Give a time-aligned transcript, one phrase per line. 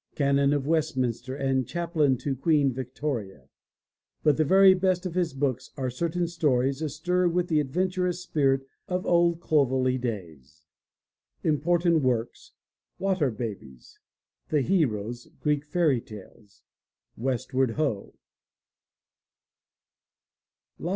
[0.15, 3.49] Canon of Westminster and Chaplain to Queen Victoria.
[4.23, 8.65] But the very best of his books are certain stories astir with the adventurous spirit
[8.87, 10.63] of old Clovelly days.
[11.43, 12.53] Important Works:
[12.97, 13.99] Water Babies.
[14.49, 15.27] The Heroes.
[15.39, 16.63] {Greek Fairy Tales.)
[17.15, 18.15] Westward Ho!